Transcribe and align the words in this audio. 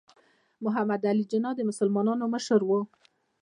محمد 0.63 1.01
علي 1.09 1.23
جناح 1.31 1.53
د 1.57 1.61
مسلمانانو 1.69 2.25
مشر 2.33 2.59
و. 2.65 2.71